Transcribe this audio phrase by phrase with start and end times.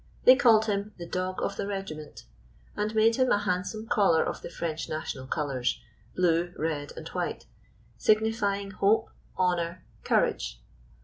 [0.23, 2.23] They called him" The Dog of the Regiment,"
[2.75, 5.79] and made him a handsome collar of the French national colors—
[6.15, 7.45] blue, red and white—
[7.99, 10.59] signifying" hope, honor, courage."